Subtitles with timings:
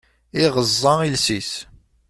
[0.43, 1.51] Iɣeẓẓa iles-is.